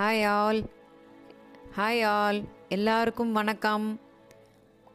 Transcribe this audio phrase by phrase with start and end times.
[0.00, 0.58] Hi all
[1.76, 2.38] hi all
[2.76, 3.86] எல்லாருக்கும் வணக்கம்.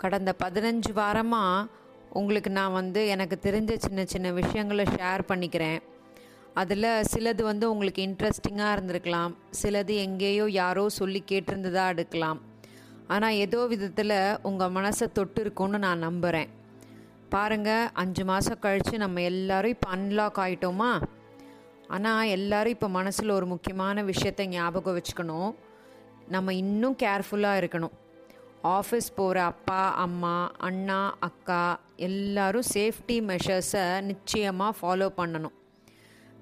[0.01, 1.69] கடந்த பதினஞ்சு வாரமாக
[2.19, 5.79] உங்களுக்கு நான் வந்து எனக்கு தெரிஞ்ச சின்ன சின்ன விஷயங்களை ஷேர் பண்ணிக்கிறேன்.
[6.61, 9.33] அதில் சிலது வந்து உங்களுக்கு இன்ட்ரெஸ்டிங்காக இருந்திருக்கலாம்.
[9.61, 12.41] சிலது எங்கேயோ யாரோ சொல்லி கேட்டிருந்ததாக எடுக்கலாம்.
[13.15, 14.17] ஆனால் ஏதோ விதத்தில்
[14.49, 16.51] உங்கள் மனசை தொட்டு இருக்கும்னு நான் நம்புகிறேன்
[17.35, 20.91] பாருங்கள் அஞ்சு மாதம் கழித்து நம்ம எல்லோரும் இப்போ அன்லாக் ஆகிட்டோமா
[21.95, 25.51] ஆனால் எல்லாரும் இப்போ மனசில் ஒரு முக்கியமான விஷயத்தை ஞாபகம் வச்சுக்கணும்.
[26.33, 27.95] நம்ம இன்னும் கேர்ஃபுல்லாக இருக்கணும்.
[28.77, 30.35] ஆஃபீஸ் போகிற அப்பா அம்மா
[30.67, 31.63] அண்ணா அக்கா
[32.07, 35.55] எல்லாரும் சேஃப்டி மெஷர்ஸை நிச்சயமாக ஃபாலோ பண்ணணும்.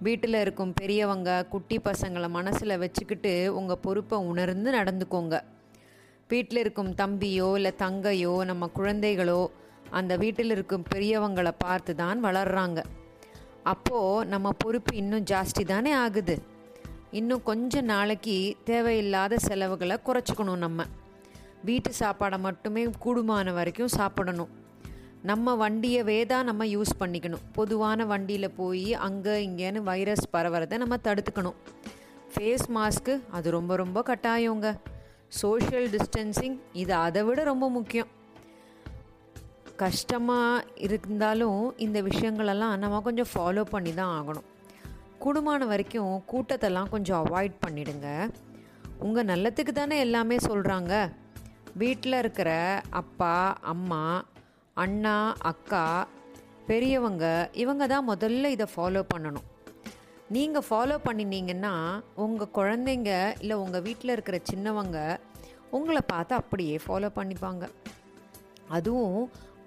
[0.06, 5.38] வீட்டில் இருக்கும் பெரியவங்க குட்டி பசங்களை மனசில் வச்சுக்கிட்டு உங்கள் பொறுப்பை உணர்ந்து நடந்துக்கோங்க.
[6.34, 9.42] வீட்டில் இருக்கும் தம்பியோ இல்லை தங்கையோ நம்ம குழந்தைகளோ
[10.00, 12.80] அந்த வீட்டில் இருக்கும் பெரியவங்களை பார்த்து தான் வளர்கிறாங்க
[13.64, 16.42] அப்போது நம்ம பொறுப்பு இன்னும் ஜாஸ்தி தானே ஆகுது.
[17.12, 20.86] இன்னும் கொஞ்ச நாளைக்கு தேவையில்லாத செலவுகளை குறைச்சிக்கணும் நம்ம.
[21.64, 24.50] வீட்டு சாப்பாடை மட்டுமே கூடுமான வரைக்கும் சாப்பிடணும்.
[25.22, 27.42] நம்ம வண்டியவே தான் நம்ம யூஸ் பண்ணிக்கணும்.
[27.52, 31.56] பொதுவான வண்டியில் போய் அங்கே இங்கேன்னு வைரஸ் பரவறதை நம்ம தடுத்துக்கணும்.
[32.34, 34.76] ஃபேஸ் மாஸ்க்கு அது ரொம்ப ரொம்ப கட்டாயங்க.
[35.28, 38.08] சோஷியல் டிஸ்டன்சிங் இது அதை விட ரொம்ப முக்கியம்.
[39.84, 44.48] கஷ்டமாக இருந்தாலும் இந்த விஷயங்களெல்லாம் நம்ம கொஞ்சம் ஃபாலோ பண்ணி தான் ஆகணும்.
[45.24, 48.08] கூடுமான வரைக்கும் கூட்டத்தெல்லாம் கொஞ்சம் அவாய்ட் பண்ணிடுங்க.
[49.06, 50.94] உங்கள் நல்லத்துக்கு தானே எல்லாமே சொல்கிறாங்க
[51.82, 52.52] வீட்டில் இருக்கிற
[53.02, 53.36] அப்பா
[53.74, 54.04] அம்மா
[54.84, 55.18] அண்ணா
[55.52, 55.86] அக்கா
[56.70, 57.26] பெரியவங்க
[57.64, 59.48] இவங்க தான் முதல்ல இதை ஃபாலோ பண்ணணும்.
[60.36, 61.74] நீங்கள் ஃபாலோ பண்ணினீங்கன்னா
[62.24, 63.12] உங்கள் குழந்தைங்க
[63.44, 64.98] இல்லை உங்கள் வீட்டில் இருக்கிற சின்னவங்க
[65.78, 67.66] உங்களை பார்த்து அப்படியே ஃபாலோ பண்ணிப்பாங்க.
[68.78, 69.22] அதுவும்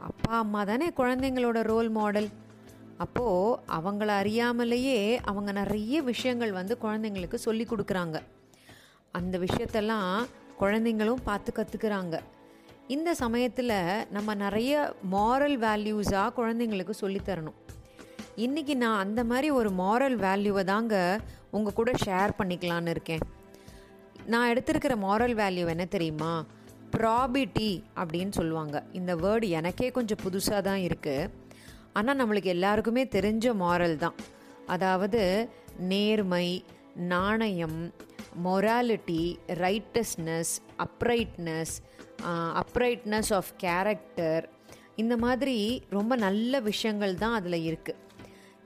[0.08, 2.28] அப்பா அம்மா தானே குழந்தைங்களோட ரோல் மாடல்
[3.04, 4.98] அப்போது அவங்கள அறியாமலேயே
[5.30, 8.18] அவங்க நிறைய விஷயங்கள் வந்து குழந்தைங்களுக்கு சொல்லி கொடுக்குறாங்க.
[9.18, 10.10] அந்த விஷயத்தெல்லாம்
[10.60, 12.16] குழந்தைங்களும் பார்த்து கற்றுக்குறாங்க
[12.94, 13.74] இந்த சமயத்தில்
[14.10, 14.72] நம்ம நிறைய
[15.12, 17.58] மாரல் வேல்யூஸாக குழந்தைங்களுக்கு சொல்லித்தரணும்
[18.44, 20.96] இன்றைக்கி நான் அந்த மாதிரி ஒரு மாரல் வேல்யூவை தாங்க
[21.50, 23.24] உங்கள் கூட ஷேர் பண்ணிக்கலான்னு இருக்கேன்.
[24.26, 26.32] நான் எடுத்திருக்கிற மாரல் வேல்யூ என்ன தெரியுமா?
[26.96, 27.70] ப்ராபிட்டி
[28.00, 28.76] அப்படின்னு சொல்லுவாங்க.
[28.98, 31.30] இந்த வேர்டு எனக்கே கொஞ்சம் புதுசாக தான் இருக்குது
[31.98, 34.16] ஆனால் நம்மளுக்கு எல்லாருக்குமே தெரிஞ்ச மாரல் தான்.
[34.74, 35.22] அதாவது
[35.92, 36.46] நேர்மை
[37.12, 37.80] நாணயம்
[38.46, 39.22] morality
[39.64, 40.52] righteousness
[40.86, 41.74] uprightness
[42.62, 44.44] uprightness of character
[45.02, 45.56] இந்த மாதிரி
[45.96, 48.00] ரொம்ப நல்ல விஷயங்கள் தான் அதில் இருக்குது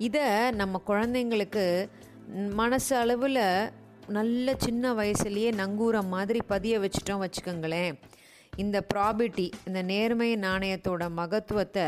[0.07, 0.27] இதை
[0.61, 1.65] நம்ம குழந்தைங்களுக்கு
[2.61, 3.43] மனசு அளவில்
[4.09, 7.95] நல்ல சின்ன வயசுலேயே நங்கூரம் மாதிரி பதிய வச்சிட்டோம் வச்சுக்கோங்களேன்.
[8.57, 11.87] இந்த ப்ராபிட்டி இந்த நேர்மை நாணயத்தோட மகத்துவத்தை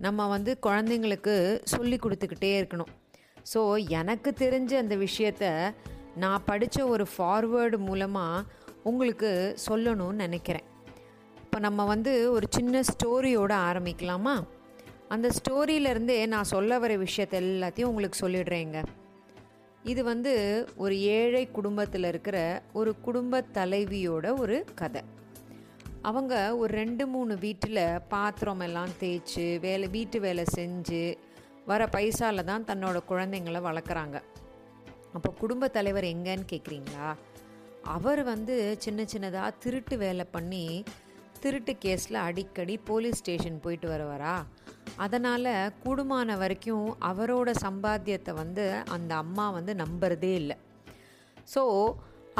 [0.00, 2.92] நம்ம வந்து குழந்தைங்களுக்கு சொல்லி கொடுத்துக்கிட்டே இருக்கணும்.
[3.54, 5.72] ஸோ எனக்கு தெரிஞ்ச அந்த விஷயத்த
[6.16, 8.46] நான் படித்த ஒரு ஃபார்வேர்டு மூலமாக
[8.82, 10.66] உங்களுக்கு சொல்லணும்னு நினைக்கிறேன்.
[11.44, 14.44] இப்போ நம்ம வந்து ஒரு சின்ன ஸ்டோரியோடு ஆரம்பிக்கலாமா?
[15.08, 18.80] அந்த ஸ்டோரியிலேருந்தே நான் சொல்ல வர விஷயத்த எல்லாத்தையும் உங்களுக்கு சொல்லிடுறேங்க.
[19.82, 20.32] இது வந்து
[20.76, 25.02] ஒரு ஏழை குடும்பத்தில் இருக்கிற ஒரு குடும்ப தலைவியோட ஒரு கதை.
[26.02, 31.16] அவங்க ஒரு ரெண்டு மூணு வீட்டில் பாத்திரம் எல்லாம் தேய்ச்சி வேலை வீட்டு வேலை செஞ்சு
[31.66, 34.20] வர பைசாவில் தான் தன்னோட குழந்தைங்களை வளர்க்குறாங்க.
[35.12, 37.08] அப்போ குடும்ப தலைவர் எங்கன்னு கேட்குறீங்களா
[37.82, 40.84] அவர் வந்து சின்ன சின்னதாக திருட்டு வேலை பண்ணி
[41.42, 44.34] திருட்டு கேஸில் அடிக்கடி போலீஸ் ஸ்டேஷன் போயிட்டு வருவாரா?
[45.04, 45.50] அதனால்
[45.84, 48.64] கூடுமான வரைக்கும் அவரோட சம்பாத்தியத்தை வந்து
[48.96, 50.56] அந்த அம்மா வந்து நம்புறதே இல்லை.
[51.54, 51.62] ஸோ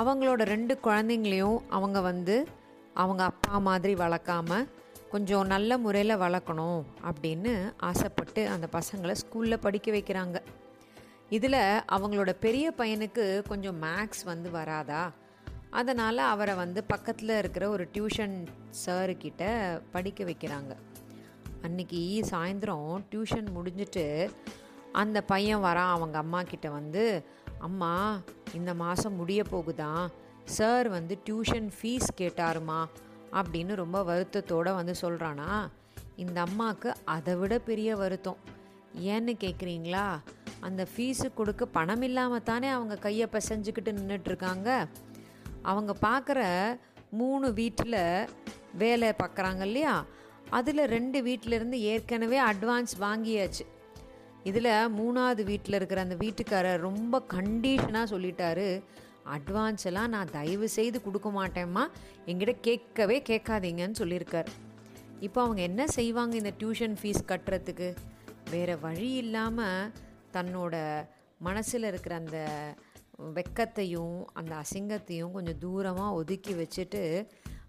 [0.01, 2.37] அவங்களோட ரெண்டு குழந்தைங்களையும் அவங்க வந்து
[3.03, 4.61] அவங்க அப்பா மாதிரி வளர்க்காம
[5.13, 7.53] கொஞ்சம் நல்ல முறையில் வளர்க்கணும் அப்படின்னு
[7.89, 10.39] ஆசைப்பட்டு அந்த பசங்களை ஸ்கூலில் படிக்க வைக்கிறாங்க.
[11.37, 11.59] இதில்
[11.95, 15.03] அவங்களோட பெரிய பையனுக்கு கொஞ்சம் மேக்ஸ் வந்து வராதா?
[15.71, 18.47] அதனால் அவரை வந்து பக்கத்தில் இருக்கிற ஒரு டியூஷன்
[18.87, 19.43] சாருக்கிட்ட
[19.91, 20.77] படிக்க வைக்கிறாங்க.
[21.63, 24.31] அன்றைக்கி சாயந்தரம் டியூஷன் முடிஞ்சிட்டு
[24.93, 27.25] அந்த பையன் வரான் அவங்க அம்மா கிட்ட வந்து
[27.59, 28.21] அம்மா
[28.55, 30.11] இந்த மாதம் முடிய போகுதான்
[30.45, 32.85] சார் வந்து டியூஷன் ஃபீஸ் கேட்டாருமா?
[33.33, 35.69] அப்படின்னு ரொம்ப வருத்தத்தோடு வந்து சொல்கிறானா
[36.17, 38.37] இந்த அம்மாவுக்கு அதை விட பெரிய வருத்தம்.
[38.99, 40.21] ஏன்னு கேட்குறீங்களா
[40.61, 44.87] அந்த ஃபீஸு கொடுக்க பணம் இல்லாமல் தானே அவங்க கையை பிசைஞ்சுக்கிட்டு நின்றுட்டுருக்காங்க
[45.63, 46.41] அவங்க பார்க்குற
[47.11, 48.29] மூணு வீட்டில்
[48.73, 50.05] வேலை பார்க்குறாங்க இல்லையா?
[50.51, 53.65] அதில் ரெண்டு வீட்டிலேருந்து ஏற்கனவே அட்வான்ஸ் வாங்கியாச்சு.
[54.45, 58.83] இதில் மூணாவது வீட்டில் இருக்கிற அந்த வீட்டுக்காரர் ரொம்ப கண்டிஷனாக சொல்லிட்டாரு.
[59.37, 61.87] அட்வான்ஸ் எல்லாம் நான் தயவு செய்து கொடுக்க மாட்டேம்மா.
[62.27, 64.47] எங்கிட்ட கேட்கவே கேட்காதீங்கன்னு சொல்லியிருக்கார்.
[65.21, 67.97] இப்போ அவங்க என்ன செய்வாங்க இந்த டியூஷன் ஃபீஸ் கட்டுறதுக்கு?
[68.51, 69.93] வேறு வழி இல்லாமல்
[70.33, 71.05] தன்னோட
[71.39, 72.39] மனசில் இருக்கிற அந்த
[73.35, 77.03] வெக்கத்தையும் அந்த அசிங்கத்தையும் கொஞ்சம் தூரமாக ஒதுக்கி வச்சுட்டு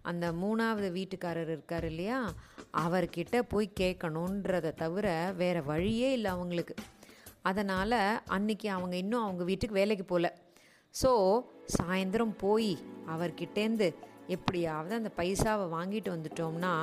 [0.01, 2.33] அந்த மூணாவது வீட்டுக்காரர் இருக்கார் இல்லையா?
[2.77, 6.75] அவர்கிட்ட போய் கேட்கணுன்றதை தவிர வேறு வழியே இல்லை அவங்களுக்கு.
[7.41, 10.29] அதனால் அன்னைக்கு அவங்க இன்னும் அவங்க வீட்டுக்கு வேலைக்கு போகல
[11.03, 11.11] ஸோ
[11.77, 12.77] சாயந்தரம் போய்
[13.07, 13.95] அவர்கிட்டேருந்து
[14.27, 16.73] எப்படியாவது அந்த பைசாவை வாங்கிட்டு வந்துட்டோம்னா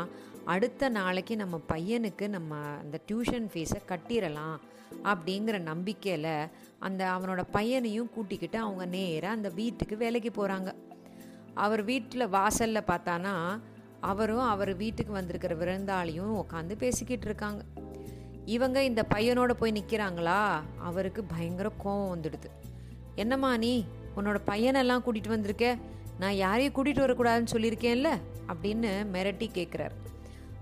[0.49, 4.57] அடுத்த நாளைக்கு நம்ம பையனுக்கு நம்ம அந்த டியூஷன் ஃபீஸை கட்டிடலாம்
[5.05, 6.47] அப்படிங்கிற நம்பிக்கையில்
[6.79, 10.75] அந்த அவனோட பையனையும் கூட்டிக்கிட்டு அவங்க நேராக அந்த வீட்டுக்கு வேலைக்கு போகிறாங்க
[11.55, 13.61] அவர் வீட்டில் வாசலில் பார்த்தானா
[14.01, 17.65] அவரும் அவர் வீட்டுக்கு வந்திருக்கிற விருந்தாளியும் உட்காந்து பேசிக்கிட்டு இருக்காங்க.
[18.45, 22.51] இவங்க இந்த பையனோட போய் நிற்கிறாங்களா அவருக்கு பயங்கர கோவம் வந்துடுது.
[23.15, 23.85] என்னம்மா நீ
[24.17, 25.77] உன்னோட பையனெல்லாம் கூட்டிகிட்டு வந்திருக்க?
[26.19, 28.09] நான் யாரையும் கூட்டிகிட்டு வரக்கூடாதுன்னு சொல்லியிருக்கேன்ல?
[28.49, 29.91] அப்படின்னு மிரட்டி கேட்குறாரு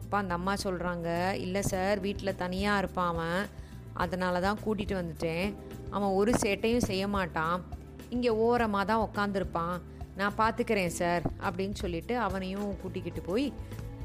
[0.07, 1.09] அப்பா அந்த அம்மா சொல்கிறாங்க
[1.45, 3.41] இல்லை சார் வீட்டில் தனியாக இருப்பான் அவன்.
[4.03, 5.47] அதனால தான் கூட்டிகிட்டு வந்துட்டேன்.
[5.97, 7.57] அவன் ஒரு சேட்டையும் செய்ய மாட்டான்.
[8.15, 9.77] இங்கே ஓரமாக தான் உக்காந்துருப்பான்.
[10.21, 13.47] நான் பார்த்துக்கிறேன் சார் அப்படின்னு சொல்லிட்டு அவனையும் கூட்டிக்கிட்டு போய்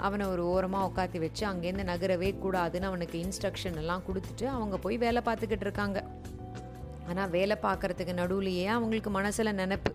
[0.06, 5.22] அவனை ஒரு ஓரமாக உட்காத்தி வச்சு அங்கேருந்து நகரவே கூடாதுன்னு அவனுக்கு இன்ஸ்ட்ரக்ஷன் எல்லாம் கொடுத்துட்டு அவங்க போய் வேலை
[5.28, 6.00] பார்த்துக்கிட்டு இருக்காங்க.
[7.10, 9.92] ஆனால் வேலை பார்க்குறதுக்கு நடுவுலையே அவங்களுக்கு மனசில் நினப்பு.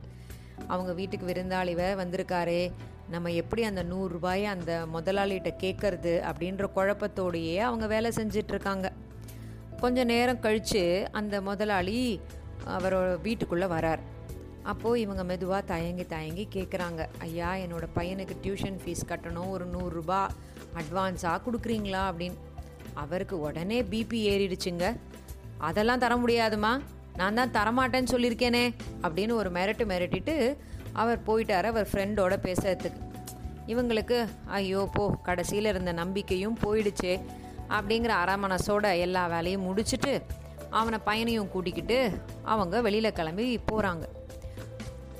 [0.73, 2.63] அவங்க வீட்டுக்கு விருந்தாளிவ வந்திருக்காரே
[3.11, 8.89] நம்ம எப்படி அந்த நூறுரூபாயை அந்த முதலாளிகிட்ட கேட்கறது அப்படின்ற குழப்பத்தோடையே அவங்க வேலை செஞ்சிட்ருக்காங்க.
[9.81, 12.21] கொஞ்சம் நேரம் கழித்து அந்த முதலாளி
[12.67, 13.99] அவரோட வீட்டுக்குள்ளே வரார்.
[14.63, 20.29] அப்போது இவங்க மெதுவாக தயங்கி தயங்கி கேட்குறாங்க ஐயா என்னோடய பையனுக்கு டியூஷன் ஃபீஸ் கட்டணும் ஒரு நூறுரூபா
[20.75, 22.03] அட்வான்ஸாக கொடுக்குறீங்களா?
[22.11, 22.39] அப்படின்னு.
[22.95, 24.97] அவருக்கு உடனே பிபி ஏறிடுச்சுங்க.
[25.59, 26.81] அதெல்லாம் தர முடியாதுமா
[27.17, 30.57] நான் தான் தரமாட்டேன்னு சொல்லியிருக்கேனே அப்படின்னு ஒரு மிரட்டு மிரட்டிட்டு
[31.03, 33.01] அவர் போயிட்டார் அவர் ஃப்ரெண்டோட பேசுறதுக்கு.
[33.73, 34.19] இவங்களுக்கு
[34.59, 37.15] ஐயோ போ கடைசியில் இருந்த நம்பிக்கையும் போயிடுச்சே
[37.77, 40.13] அப்படிங்கிற அரமனசோட எல்லா வேலையும் முடிச்சுட்டு
[40.71, 41.99] அவனை பையனையும் கூட்டிக்கிட்டு
[42.53, 44.05] அவங்க வெளியில் கிளம்பி போகிறாங்க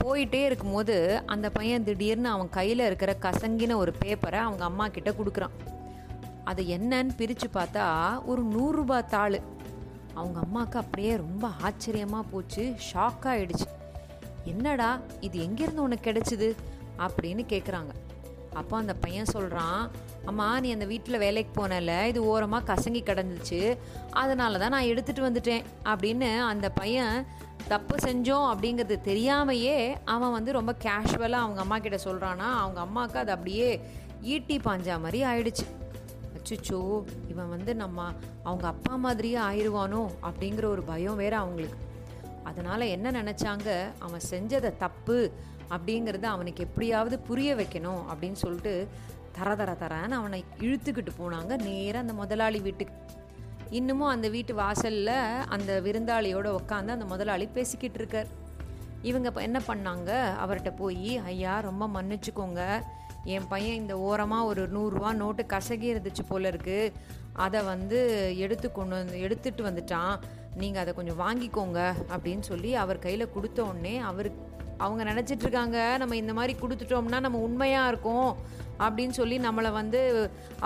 [0.01, 0.97] போயிட்டே இருக்கும்போது
[1.27, 5.55] அந்த பையன் திடீர்னு அவன் கையில் இருக்கிற கசங்கின ஒரு பேப்பரை அவங்க அம்மா கிட்ட கொடுக்குறான்.
[6.51, 7.87] அது என்னன்னு பிரித்து பார்த்தா
[8.31, 9.39] ஒரு நூறுரூபா தாள்.
[10.15, 13.67] அவங்க அம்மாவுக்கு அப்படியே ரொம்ப ஆச்சரியமாக போச்சு ஷாக் ஆகிடுச்சு
[14.47, 16.57] என்னடா இது எங்கேருந்து உனக்கு கிடைச்சிது?
[16.99, 17.93] அப்படின்னு கேட்குறாங்க
[18.55, 19.91] அப்போ அந்த பையன் சொல்கிறான்
[20.25, 23.79] அம்மா நீ அந்த வீட்டில் வேலைக்கு போனல இது ஓரமாக கசங்கி கிடந்துச்சு
[24.11, 27.27] அதனால தான் நான் எடுத்துகிட்டு வந்துட்டேன் அப்படின்னு அந்த பையன்
[27.69, 33.33] தப்பு செஞ்சோம் அப்படிங்கிறது தெரியாமையே அவன் வந்து ரொம்ப கேஷுவலாக அவங்க அம்மா கிட்ட சொல்கிறானா அவங்க அம்மாவுக்கு அது
[33.33, 33.69] அப்படியே
[34.23, 35.67] ஈட்டி பாஞ்சா மாதிரி ஆயிடுச்சு.
[36.37, 38.13] அச்சுச்சோ இவன் வந்து நம்ம
[38.43, 41.79] அவங்க அப்பா மாதிரியே ஆயிடுவானோ அப்படிங்கிற ஒரு பயம் வேற அவங்களுக்கு.
[42.51, 43.69] அதனால் என்ன நினச்சாங்க?
[44.07, 45.19] அவன் செஞ்சதை தப்பு
[45.75, 48.75] அப்படிங்கிறத அவனுக்கு எப்படியாவது புரிய வைக்கணும் அப்படின்னு சொல்லிட்டு
[49.37, 51.53] தர தர தரன்னு அவனை இழுத்துக்கிட்டு போனாங்க.
[51.69, 52.95] நேராக அந்த முதலாளி வீட்டுக்கு.
[53.79, 55.15] இன்னமும் அந்த வீட்டு வாசலில்
[55.55, 58.29] அந்த விருந்தாளியோட உட்காந்து அந்த முதலாளி பேசிக்கிட்டு இருக்கார்.
[59.11, 60.11] இவங்க என்ன பண்ணாங்க?
[60.45, 62.63] அவர்கிட்ட போய் ஐயா ரொம்ப மன்னிச்சுக்கோங்க.
[63.35, 66.93] என் பையன் இந்த ஓரமாக ஒரு நூறுரூவா நோட்டு கசகி இருந்துச்சு போல இருக்குது
[67.45, 67.99] அதை வந்து
[68.45, 70.15] எடுத்து கொண்டு வந்து எடுத்துட்டு வந்துட்டான்.
[70.61, 71.81] நீங்கள் அதை கொஞ்சம் வாங்கிக்கோங்க
[72.15, 74.29] அப்படின்னு சொல்லி அவர் கையில் கொடுத்த உடனே அவர்
[74.85, 78.31] அவங்க நினச்சிட்ருக்காங்க நம்ம இந்த மாதிரி கொடுத்துட்டோம்னா நம்ம உண்மையாக இருக்கோம்
[78.87, 80.01] அப்படின்னு சொல்லி நம்மளை வந்து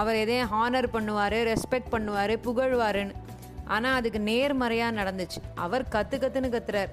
[0.00, 3.16] அவர் எதையும் ஹானர் பண்ணுவார் ரெஸ்பெக்ட் பண்ணுவார் புகழ்வாருன்னு.
[3.74, 5.40] ஆனால் அதுக்கு நேர்மறையாக நடந்துச்சு.
[5.64, 6.90] அவர் கற்று கற்றுன்னு கத்துறார்.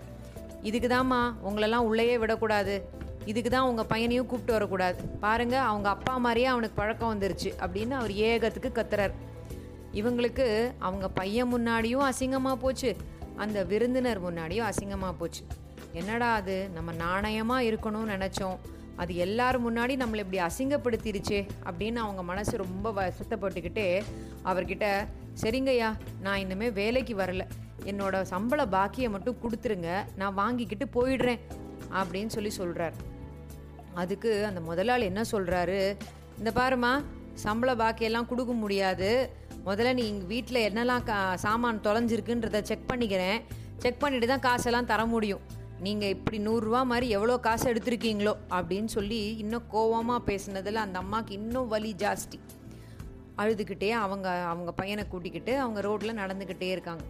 [0.69, 2.75] இதுக்கு தாம்மா உங்களெல்லாம் உள்ளேயே விடக்கூடாது.
[3.31, 4.99] இதுக்கு தான் உங்கள் பையனையும் கூப்பிட்டு வரக்கூடாது.
[5.23, 9.15] பாருங்கள் அவங்க அப்பா மாதிரியே அவனுக்கு பழக்கம் வந்துருச்சு அப்படின்னு அவர் ஏகத்துக்கு கத்துறார்.
[9.97, 12.95] இவங்களுக்கு அவங்க பையன் முன்னாடியும் அசிங்கமாக போச்சு
[13.35, 15.45] அந்த விருந்தினர் முன்னாடியும் அசிங்கமாக போச்சு.
[15.91, 16.69] என்னடா அது?
[16.69, 18.57] நம்ம நாணயமாக இருக்கணும்னு நினச்சோம்.
[18.95, 24.03] அது எல்லார் முன்னாடி நம்மளை இப்படி அசிங்கப்படுத்திருச்சே அப்படின்னு அவங்க மனசு ரொம்ப வருத்தப்பட்டுக்கிட்டே
[24.45, 25.07] அவர்கிட்ட
[25.41, 27.41] சரிங்கய்யா நான் இன்னுமே வேலைக்கு வரல.
[27.83, 30.03] என்னோட சம்பள பாக்கியை மட்டும் கொடுத்துருங்க.
[30.15, 31.39] நான் வாங்கிக்கிட்டு போயிடுறேன்.
[31.93, 32.93] அப்படின்னு சொல்லி சொல்கிறார்
[33.93, 35.97] அதுக்கு அந்த முதலாளி என்ன சொல்கிறாரு
[36.37, 39.31] இந்த பாருமா சம்பள பாக்கியெல்லாம் கொடுக்க முடியாது.
[39.67, 43.39] முதல்ல நீ எங்கள் வீட்டில் என்னெல்லாம் கா சாமான் தொலைஞ்சிருக்குன்றத செக் பண்ணிக்கிறேன்.
[43.83, 45.41] செக் பண்ணிட்டு தான் காசெல்லாம் தர முடியும்.
[45.85, 51.67] நீங்கள் இப்படி நூறுரூவா மாதிரி எவ்வளோ காசு எடுத்திருக்கீங்களோ அப்படின்னு சொல்லி இன்னும் கோவமாக பேசுனதில் அந்த அம்மாவுக்கு இன்னும்
[51.73, 52.39] வலி ஜாஸ்தி.
[53.41, 57.03] அழுதுகிட்டே அவங்க அவங்க பையனை கூட்டிக்கிட்டு அவங்க ரோட்டில் நடந்துக்கிட்டே இருக்காங்க.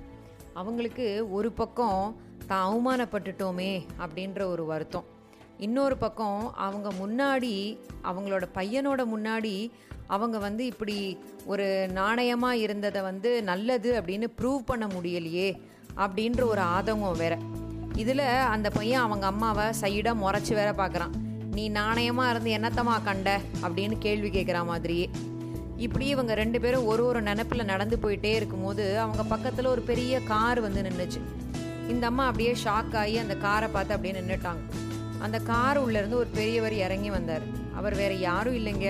[0.61, 1.05] அவங்களுக்கு
[1.37, 2.01] ஒரு பக்கம்
[2.49, 3.71] தான் அவமானப்பட்டுட்டோமே
[4.03, 5.07] அப்படின்ற ஒரு வருத்தம்.
[5.57, 9.71] இன்னொரு பக்கம் அவங்க முன்னாடி அவங்களோட பையனோட முன்னாடி
[10.07, 15.57] அவங்க வந்து இப்படி ஒரு நாணயமாக இருந்ததை வந்து நல்லது அப்படின்னு ப்ரூவ் பண்ண முடியலையே
[15.97, 17.37] அப்படின்ற ஒரு ஆதங்கம் வேற.
[17.95, 21.13] இதில் அந்த பையன் அவங்க அம்மாவை சைடாக முறைச்சி வேற பார்க்குறான்.
[21.51, 23.39] நீ நாணயமாக இருந்து என்னத்தமா கண்ட?
[23.61, 25.09] அப்படின்னு கேள்வி கேட்குற மாதிரியே.
[25.77, 30.59] இப்படி இவங்க ரெண்டு பேரும் ஒரு ஒரு நினப்பில் நடந்து போயிட்டே இருக்கும்போது அவங்க பக்கத்தில் ஒரு பெரிய கார்
[30.59, 31.21] வந்து நின்றுச்சு
[31.87, 34.61] இந்த அம்மா அப்படியே ஷாக் ஆகி அந்த காரை பார்த்து அப்படியே நின்றுட்டாங்க
[35.19, 37.41] அந்த கார் உள்ளேருந்து ஒரு பெரியவர் இறங்கி வந்தார்.
[37.75, 38.89] அவர் வேற யாரும் இல்லைங்க.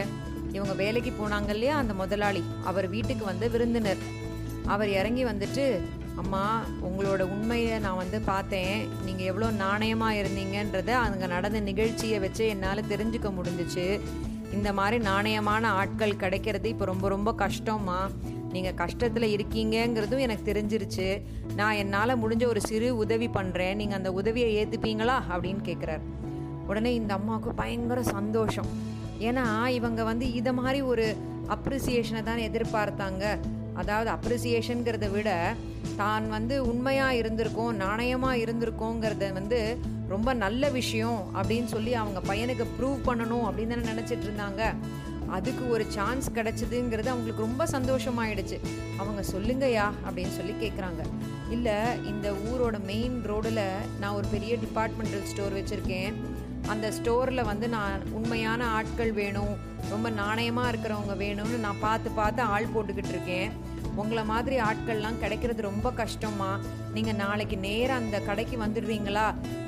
[0.52, 2.44] இவங்க வேலைக்கு போனாங்க இல்லையா அந்த முதலாளி.
[2.64, 3.98] அவர் வீட்டுக்கு வந்த விருந்தினர்.
[4.66, 5.80] அவர் இறங்கி வந்துட்டு
[6.16, 8.88] அம்மா உங்களோட உண்மையை நான் வந்து பார்த்தேன்.
[9.06, 14.00] நீங்கள் எவ்வளோ நாணயமாக இருந்தீங்கன்றத அங்கே நடந்த நிகழ்ச்சியை வச்சு என்னால் தெரிஞ்சுக்க முடிஞ்சிச்சு.
[14.54, 18.00] இந்த மாதிரி நாணயமான ஆட்கள் கிடைக்கிறது இப்போ ரொம்ப ரொம்ப கஷ்டம்மா.
[18.54, 21.08] நீங்கள் கஷ்டத்தில் இருக்கீங்கங்கிறதும் எனக்கு தெரிஞ்சிருச்சு.
[21.60, 26.06] நான் என்னால் முடிஞ்ச ஒரு சிறு உதவி பண்ணுறேன் நீங்கள் அந்த உதவியை ஏற்றுப்பீங்களா அப்படின்னு கேட்குறாரு
[26.70, 28.70] உடனே இந்த அம்மாவுக்கு பயங்கர சந்தோஷம்.
[29.28, 29.46] ஏன்னா
[29.80, 31.06] இவங்க வந்து இதை மாதிரி ஒரு
[31.56, 33.24] அப்ரிசியேஷனை தான் எதிர்பார்த்தாங்க.
[33.82, 35.30] அதாவது அப்ரிசியேஷனுங்கிறத விட
[36.02, 39.60] தான் வந்து உண்மையாக இருந்திருக்கோம் நாணயமாக இருந்திருக்கோங்கிறத வந்து
[40.14, 44.62] ரொம்ப நல்ல விஷயம் அப்படின்னு சொல்லி அவங்க பையனுக்கு ப்ரூவ் பண்ணணும் அப்படின்னு தானே நினச்சிட்டு இருந்தாங்க.
[45.28, 48.58] அதுக்கு ஒரு சான்ஸ் கிடைச்சதுங்கிறது அவங்களுக்கு ரொம்ப சந்தோஷமாயிடுச்சு.
[48.98, 51.04] அவங்க சொல்லுங்கயா அப்படின்னு சொல்லி கேட்குறாங்க
[51.50, 53.64] இல்லை இந்த ஊரோட மெயின் ரோடில்
[54.00, 56.14] நான் ஒரு பெரிய டிபார்ட்மெண்டல் ஸ்டோர் வச்சுருக்கேன்.
[56.68, 59.54] அந்த ஸ்டோரில் வந்து நான் உண்மையான ஆட்கள் வேணும்
[59.90, 63.52] ரொம்ப நாணயமாக இருக்கிறவங்க வேணும்னு நான் பார்த்து பார்த்து ஆள் போட்டுக்கிட்டு இருக்கேன்.
[64.02, 66.50] உங்களை மாதிரி ஆட்கள்லாம் கிடைக்கிறது ரொம்ப கஷ்டமா
[66.96, 69.26] நீங்கள் நாளைக்கு நேராக அந்த கடைக்கு வந்துடுறீங்களா?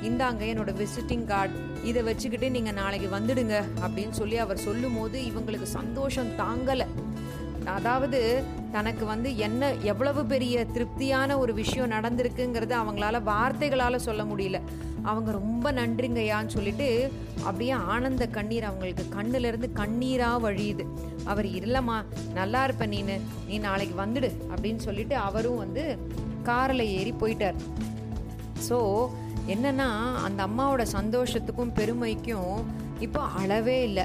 [0.08, 5.68] இந்தாங்க என்னோட விசிட்டிங் கார்டு இதை வச்சுக்கிட்டு நீங்கள் நாளைக்கு வந்துடுங்க அப்படின்னு சொல்லி அவர் சொல்லும் போது இவங்களுக்கு
[5.78, 6.86] சந்தோஷம் தாங்கலை.
[7.76, 8.20] அதாவது
[8.72, 14.58] தனக்கு வந்து என்ன எவ்வளவு பெரிய திருப்தியான ஒரு விஷயம் நடந்திருக்குங்கிறது அவங்களால வார்த்தைகளால் சொல்ல முடியல.
[15.02, 16.88] அவங்க ரொம்ப நன்றிங்கய்யான்னு சொல்லிட்டு
[17.42, 20.84] அப்படியே ஆனந்த கண்ணீர் அவங்களுக்கு கண்ணுலேருந்து கண்ணீராக வழியுது.
[21.24, 21.96] அவர் இல்லைம்மா
[22.34, 23.16] நல்லா இருப்ப நீனு.
[23.48, 25.84] நீ நாளைக்கு வந்துடு அப்படின்னு சொல்லிட்டு அவரும் வந்து
[26.42, 27.58] காரில் ஏறி போயிட்டார்.
[28.68, 28.78] ஸோ
[29.54, 29.88] என்னன்னா
[30.26, 32.54] அந்த அம்மாவோட சந்தோஷத்துக்கும் பெருமைக்கும்
[33.06, 34.04] இப்போ அளவே இல்லை.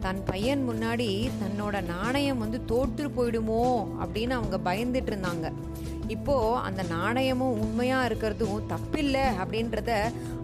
[0.00, 3.62] தன் பையன் முன்னாடி தன்னோட நாணயம் வந்து தோற்று போயிடுமோ
[4.02, 5.52] அப்படின்னு அவங்க பயந்துட்டு இருந்தாங்க.
[6.08, 9.90] இப்போ அந்த நாணயமும் உண்மையா இருக்கிறதும் தப்பில்லை அப்படின்றத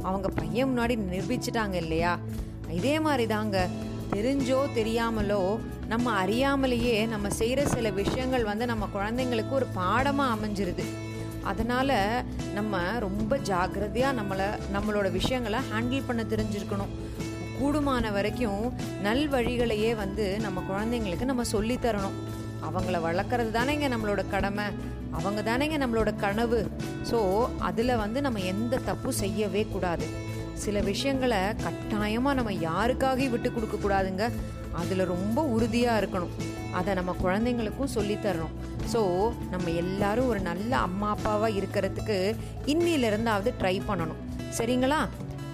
[0.03, 2.19] அவங்க பையன் முன்னாடி நிரூபிச்சிட்டாங்க இல்லையா?
[2.71, 3.69] இதே மாதிரி தாங்க
[4.13, 10.85] தெரிஞ்சோ தெரியாமலோ நம்ம அறியாமலேயே நம்ம செய்கிற சில விஷயங்கள் வந்து நம்ம குழந்தைங்களுக்கு ஒரு பாடமாக அமைஞ்சிருது.
[11.43, 16.93] அதனால் நம்ம ரொம்ப ஜாக்கிரதையாக நம்மளை நம்மளோட விஷயங்களை ஹேண்டில் பண்ண தெரிஞ்சிருக்கணும்.
[17.63, 18.63] கூடுமான வரைக்கும்
[19.03, 22.17] நல் வழிகளையே வந்து நம்ம குழந்தைங்களுக்கு நம்ம சொல்லித்தரணும்.
[22.69, 24.67] அவங்கள வளர்க்குறது தானேங்க நம்மளோட கடமை.
[25.19, 26.61] அவங்க தானேங்க நம்மளோட கனவு.
[27.11, 27.19] ஸோ
[27.69, 30.07] அதில் வந்து நம்ம எந்த தப்பும் செய்யவே கூடாது.
[30.65, 34.27] சில விஷயங்களை கட்டாயமாக நம்ம யாருக்காக விட்டு கொடுக்கக்கூடாதுங்க
[34.81, 36.35] அதில் ரொம்ப உறுதியாக இருக்கணும்.
[36.79, 38.55] அதை நம்ம குழந்தைங்களுக்கும் சொல்லித்தரணும்.
[38.93, 39.01] ஸோ
[39.51, 42.37] நம்ம எல்லாரும் ஒரு நல்ல அம்மா அப்பாவாக இருக்கிறதுக்கு
[42.75, 44.23] இன்னிலிருந்தாவது ட்ரை பண்ணணும்.
[44.59, 45.03] சரிங்களா?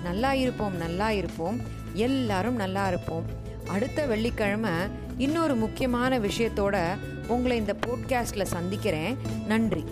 [0.05, 1.57] நல்லா இருப்போம் நல்லா இருப்போம்.
[1.99, 3.25] எல்லாரும் நல்லா இருப்போம்.
[3.69, 4.71] அடுத்த வெள்ளிக்கிழமை
[5.19, 9.17] இன்னொரு முக்கியமான விஷயத்தோட உங்களை இந்த போட்காஸ்டில் சந்திக்கிறேன்.
[9.47, 9.85] நன்றி.